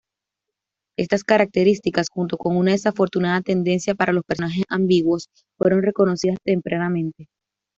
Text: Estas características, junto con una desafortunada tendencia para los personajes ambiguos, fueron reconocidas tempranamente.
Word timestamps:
Estas 0.97 1.23
características, 1.23 2.07
junto 2.11 2.35
con 2.37 2.57
una 2.57 2.71
desafortunada 2.71 3.41
tendencia 3.41 3.93
para 3.93 4.13
los 4.13 4.23
personajes 4.23 4.63
ambiguos, 4.67 5.27
fueron 5.59 5.83
reconocidas 5.83 6.39
tempranamente. 6.43 7.27